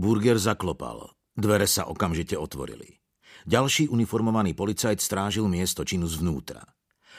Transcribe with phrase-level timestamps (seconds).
[0.00, 1.12] Burger zaklopal.
[1.36, 2.96] Dvere sa okamžite otvorili.
[3.44, 6.64] Ďalší uniformovaný policajt strážil miesto činu zvnútra.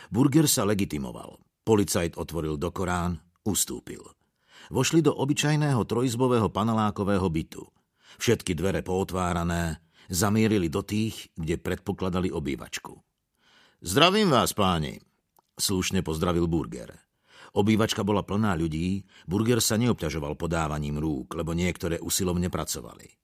[0.09, 1.37] Burger sa legitimoval.
[1.61, 4.01] Policajt otvoril do Korán, ustúpil.
[4.73, 7.61] Vošli do obyčajného trojizbového panelákového bytu.
[8.17, 9.77] Všetky dvere pootvárané,
[10.09, 12.97] zamierili do tých, kde predpokladali obývačku.
[13.85, 14.97] Zdravím vás, páni,
[15.53, 17.10] slušne pozdravil Burger.
[17.51, 23.21] Obývačka bola plná ľudí, Burger sa neobťažoval podávaním rúk, lebo niektoré usilovne pracovali.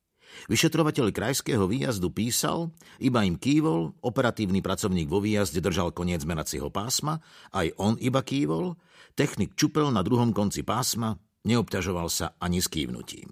[0.51, 2.69] Vyšetrovateľ krajského výjazdu písal,
[2.99, 7.23] iba im kývol, operatívny pracovník vo výjazde držal koniec meracieho pásma,
[7.55, 8.75] aj on iba kývol,
[9.17, 11.17] technik čupel na druhom konci pásma,
[11.47, 13.31] neobťažoval sa ani s kývnutím.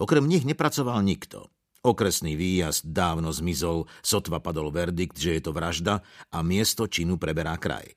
[0.00, 1.52] Okrem nich nepracoval nikto.
[1.84, 6.02] Okresný výjazd dávno zmizol, sotva padol verdikt, že je to vražda
[6.34, 7.94] a miesto činu preberá kraj.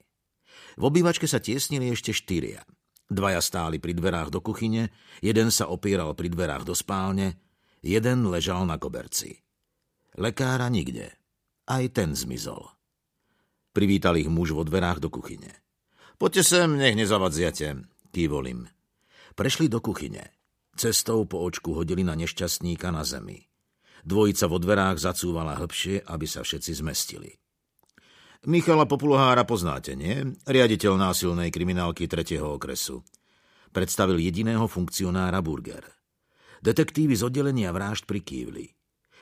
[0.79, 2.63] V obývačke sa tiesnili ešte štyria.
[3.11, 4.87] Dvaja stáli pri dverách do kuchyne,
[5.19, 7.35] jeden sa opieral pri dverách do spálne,
[7.83, 9.43] jeden ležal na koberci.
[10.15, 11.11] Lekára nikde.
[11.67, 12.71] Aj ten zmizol.
[13.75, 15.51] Privítal ich muž vo dverách do kuchyne.
[16.15, 18.61] Poďte sem, nech nezavadziate, kývol im.
[19.33, 20.35] Prešli do kuchyne.
[20.77, 23.43] Cestou po očku hodili na nešťastníka na zemi.
[24.07, 27.40] Dvojica vo dverách zacúvala hlbšie, aby sa všetci zmestili.
[28.41, 30.17] Michala Populhára poznáte, nie?
[30.49, 32.41] Riaditeľ násilnej kriminálky 3.
[32.41, 33.05] okresu.
[33.69, 35.85] Predstavil jediného funkcionára Burger.
[36.57, 38.65] Detektívy z oddelenia vražd prikývli.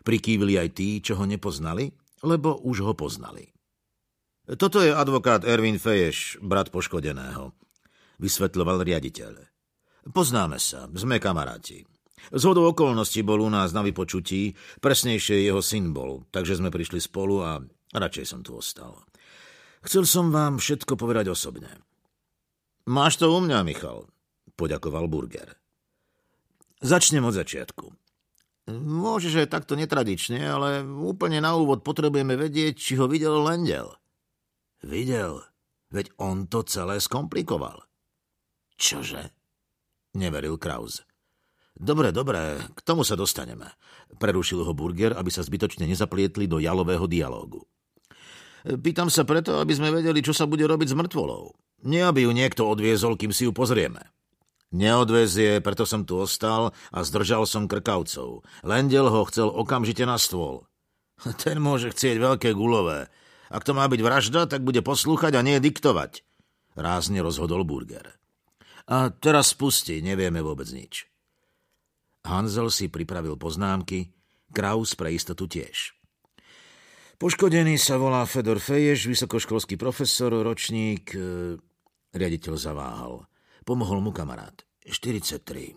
[0.08, 1.92] Prikývli aj tí, čo ho nepoznali,
[2.24, 3.44] lebo už ho poznali.
[4.56, 7.52] Toto je advokát Erwin Feješ, brat poškodeného,
[8.24, 9.36] vysvetľoval riaditeľ.
[10.16, 11.84] Poznáme sa, sme kamaráti.
[12.32, 17.04] Z hodou okolností bol u nás na vypočutí, presnejšie jeho syn bol, takže sme prišli
[17.04, 17.60] spolu a
[17.92, 19.09] radšej som tu ostal.
[19.86, 21.72] Chcel som vám všetko povedať osobne.
[22.90, 24.10] Máš to u mňa, Michal,
[24.60, 25.56] poďakoval Burger.
[26.80, 27.92] Začnem od začiatku.
[28.70, 33.98] Môže, že takto netradične, ale úplne na úvod potrebujeme vedieť, či ho videl Lendel.
[34.86, 35.42] Videl?
[35.90, 37.82] Veď on to celé skomplikoval.
[38.78, 39.34] Čože?
[40.16, 41.02] Neveril Kraus.
[41.74, 43.74] Dobre, dobre, k tomu sa dostaneme.
[44.20, 47.59] Prerušil ho Burger, aby sa zbytočne nezaplietli do jalového dialógu.
[48.66, 51.56] Pýtam sa preto, aby sme vedeli, čo sa bude robiť s mŕtvolou.
[51.88, 54.12] Nie, aby ju niekto odviezol, kým si ju pozrieme.
[54.70, 58.46] Neodvezie, preto som tu ostal a zdržal som krkavcov.
[58.62, 60.70] Lendel ho chcel okamžite na stôl.
[61.44, 63.10] Ten môže chcieť veľké gulové.
[63.50, 66.22] Ak to má byť vražda, tak bude poslúchať a nie diktovať.
[66.78, 68.14] Rázne rozhodol Burger.
[68.90, 71.10] A teraz spusti, nevieme vôbec nič.
[72.26, 74.14] Hanzel si pripravil poznámky,
[74.50, 75.99] Kraus pre istotu tiež.
[77.20, 81.12] Poškodený sa volá Fedor Feješ, vysokoškolský profesor, ročník...
[81.12, 81.60] E,
[82.16, 83.28] riaditeľ zaváhal.
[83.68, 84.56] Pomohol mu kamarát.
[84.88, 85.76] 43.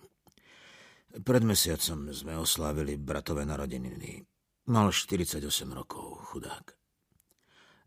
[1.19, 4.23] Pred mesiacom sme oslávili bratové narodeniny.
[4.71, 5.43] Mal 48
[5.75, 6.79] rokov, chudák.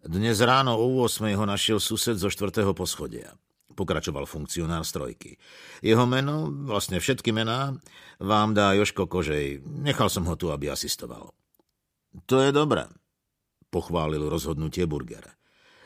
[0.03, 3.39] Dnes ráno o 8 ho našiel sused zo štvrtého poschodia.
[3.71, 5.39] Pokračoval funkcionár strojky.
[5.79, 7.71] Jeho meno, vlastne všetky mená,
[8.19, 9.63] vám dá Joško Kožej.
[9.63, 11.31] Nechal som ho tu, aby asistoval.
[12.27, 12.91] To je dobré,
[13.75, 15.35] pochválil rozhodnutie Burger.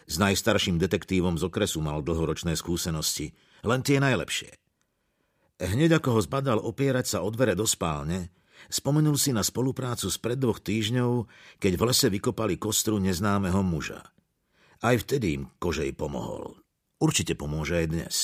[0.05, 3.33] S najstarším detektívom z okresu mal dlhoročné skúsenosti,
[3.65, 4.53] len tie najlepšie.
[5.57, 8.29] Hneď ako ho zbadal opierať sa o dvere do spálne,
[8.69, 11.25] spomenul si na spoluprácu spred dvoch týždňov,
[11.57, 14.05] keď v lese vykopali kostru neznámeho muža.
[14.79, 16.55] Aj vtedy im kožej pomohol.
[17.01, 18.15] Určite pomôže aj dnes.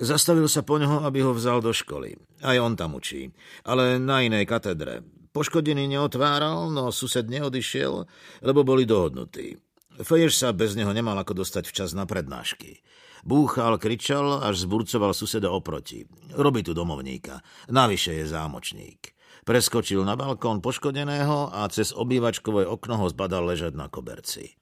[0.00, 2.16] Zastavil sa po ňoho, aby ho vzal do školy.
[2.40, 3.28] Aj on tam učí,
[3.68, 5.04] ale na inej katedre.
[5.32, 8.04] Poškodený neotváral, no sused neodišiel,
[8.44, 9.56] lebo boli dohodnutí.
[10.00, 12.84] Feješ sa bez neho nemal ako dostať včas na prednášky.
[13.24, 16.04] Búchal, kričal, až zburcoval suseda oproti.
[16.36, 17.40] Robí tu domovníka.
[17.70, 19.14] Navyše je zámočník.
[19.42, 24.54] Preskočil na balkón poškodeného a cez obývačkové okno ho zbadal ležať na koberci.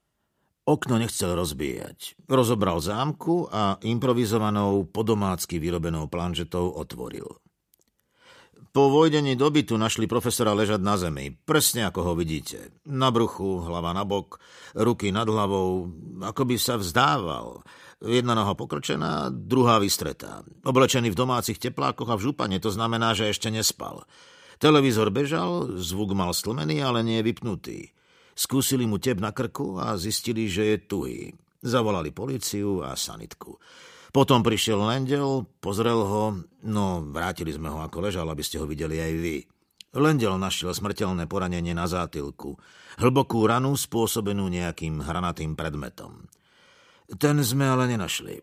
[0.71, 2.21] Okno nechcel rozbíjať.
[2.31, 7.27] Rozobral zámku a improvizovanou podomácky vyrobenou planžetou otvoril.
[8.71, 12.71] Po vojdení do bytu našli profesora ležať na zemi, presne ako ho vidíte.
[12.87, 14.39] Na bruchu, hlava na bok,
[14.79, 15.91] ruky nad hlavou,
[16.23, 17.67] ako by sa vzdával.
[18.01, 20.47] Jedna noha pokročená, druhá vystretá.
[20.63, 24.07] Oblečený v domácich teplákoch a v župane, to znamená, že ešte nespal.
[24.63, 27.91] Televízor bežal, zvuk mal stlmený, ale nie vypnutý.
[28.39, 31.21] Skúsili mu tep na krku a zistili, že je tuhý.
[31.61, 33.61] Zavolali policiu a sanitku.
[34.11, 36.35] Potom prišiel Lendel, pozrel ho,
[36.67, 36.85] no
[37.15, 39.37] vrátili sme ho ako ležal, aby ste ho videli aj vy.
[39.95, 42.59] Lendel našiel smrteľné poranenie na zátilku,
[42.99, 46.27] hlbokú ranu spôsobenú nejakým hranatým predmetom.
[47.19, 48.43] Ten sme ale nenašli,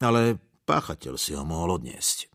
[0.00, 2.31] ale páchateľ si ho mohol odniesť.